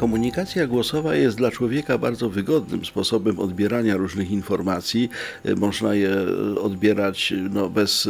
[0.00, 5.08] Komunikacja głosowa jest dla człowieka bardzo wygodnym sposobem odbierania różnych informacji.
[5.44, 8.08] E, Można je e, odbierać no, bez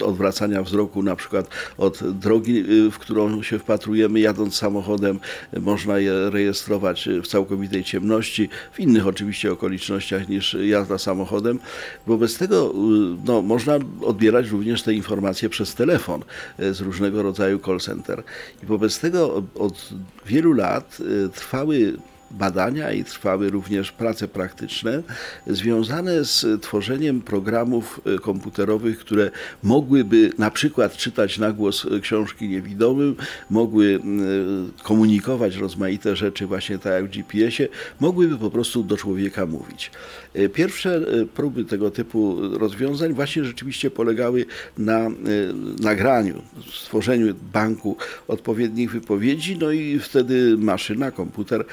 [0.00, 1.48] e, odwracania wzroku, na przykład
[1.78, 5.20] od drogi, w którą się wpatrujemy jadąc samochodem.
[5.60, 11.58] Można je rejestrować w całkowitej ciemności, w innych oczywiście okolicznościach niż jazda samochodem.
[12.06, 12.74] Wobec tego
[13.26, 16.22] no, można odbierać również te informacje przez telefon
[16.58, 18.22] z różnego rodzaju call center.
[18.62, 19.88] I wobec tego od
[20.26, 20.98] wielu lat
[21.28, 21.96] trwały
[22.30, 25.02] badania i trwały również prace praktyczne
[25.46, 29.30] związane z tworzeniem programów e, komputerowych, które
[29.62, 33.16] mogłyby na przykład czytać na głos e, książki niewidomym,
[33.50, 34.00] mogły
[34.78, 37.68] e, komunikować rozmaite rzeczy właśnie tak jak w GPS-ie,
[38.00, 39.90] mogłyby po prostu do człowieka mówić.
[40.54, 41.00] Pierwsze
[41.34, 44.46] próby tego typu rozwiązań właśnie rzeczywiście polegały
[44.78, 45.08] na
[45.80, 47.96] nagraniu, stworzeniu banku
[48.28, 51.64] odpowiednich wypowiedzi, no i wtedy maszyna, komputer,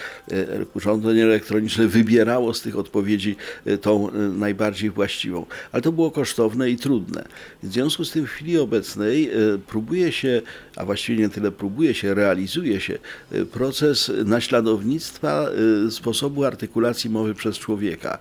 [0.73, 5.45] urządzenie elektroniczne wybierało z tych odpowiedzi e, tą e, najbardziej właściwą.
[5.71, 7.25] Ale to było kosztowne i trudne.
[7.63, 9.33] W związku z tym w chwili obecnej e,
[9.67, 10.41] próbuje się,
[10.75, 12.97] a właściwie nie tyle próbuje się, realizuje się
[13.31, 15.45] e, proces naśladownictwa
[15.87, 18.17] e, sposobu artykulacji mowy przez człowieka.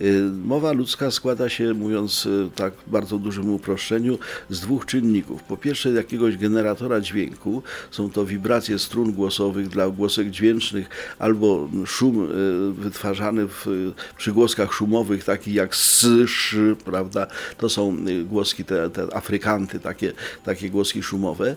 [0.00, 0.04] E,
[0.44, 4.18] Mowa ludzka składa się, mówiąc e, tak bardzo dużym uproszczeniu,
[4.50, 5.42] z dwóch czynników.
[5.42, 12.24] Po pierwsze jakiegoś generatora dźwięku, są to wibracje strun głosowych dla głosek dźwięcznych albo szum
[12.24, 12.26] e,
[12.72, 13.70] wytwarzany w e,
[14.16, 17.26] przygłoskach szumowych, takich jak s, sz, prawda?
[17.58, 20.12] To są e, głoski, te, te afrykanty, takie,
[20.44, 21.56] takie głoski szumowe.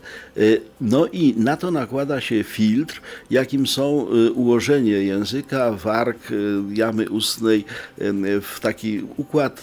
[0.82, 6.18] No i na to nakłada się filtr, jakim są ułożenie języka, warg,
[6.70, 7.66] jamy ustnej
[8.42, 9.62] w taki układ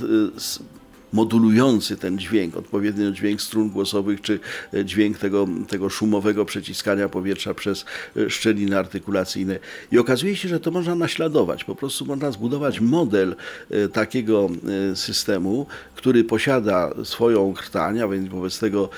[1.15, 4.41] modulujący ten dźwięk, odpowiednio dźwięk strun głosowych, czy
[4.75, 7.85] e, dźwięk tego, tego szumowego przeciskania powietrza przez
[8.17, 9.59] e, szczeliny artykulacyjne.
[9.93, 11.65] I okazuje się, że to można naśladować.
[11.65, 13.37] Po prostu można zbudować model
[13.71, 14.51] e, takiego
[14.95, 18.89] systemu, który posiada swoją krtań, a więc wobec tego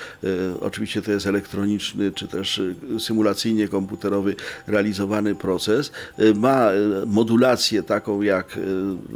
[0.59, 2.61] oczywiście to jest elektroniczny, czy też
[2.99, 4.35] symulacyjnie komputerowy
[4.67, 5.91] realizowany proces.
[6.35, 6.69] Ma
[7.05, 8.59] modulację taką, jak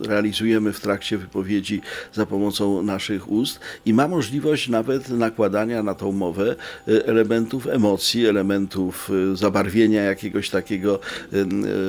[0.04, 1.82] realizujemy w trakcie wypowiedzi
[2.14, 6.56] za pomocą naszych ust i ma możliwość nawet nakładania na tą mowę
[6.88, 11.00] e, elementów emocji, elementów e, zabarwienia jakiegoś takiego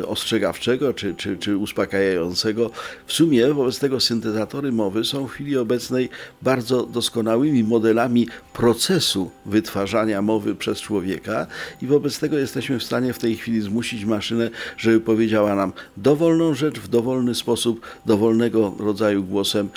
[0.00, 2.70] e, ostrzegawczego czy, czy, czy uspokajającego.
[3.06, 6.08] W sumie wobec tego syntezatory mowy są w chwili obecnej
[6.42, 11.46] bardzo doskonałymi modelami procesu wytwarzania mowy przez człowieka
[11.82, 16.54] i wobec tego jesteśmy w stanie w tej chwili zmusić maszynę, żeby powiedziała nam dowolną
[16.54, 19.68] rzecz w dowolny sposób, dowolnego rodzaju głosem,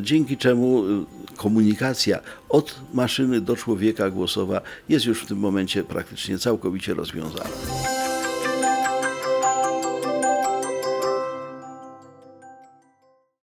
[0.00, 6.38] dzięki czemu e, komunikacja od maszyny do człowieka głosowa jest już w tym momencie praktycznie
[6.38, 7.93] całkowicie rozwiązana.